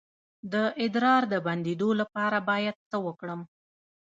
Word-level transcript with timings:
د 0.53 0.55
ادرار 0.83 1.23
د 1.33 1.35
بندیدو 1.45 1.89
لپاره 2.01 2.37
باید 2.49 2.75
څه 2.89 2.97
وکړم؟ 3.05 3.41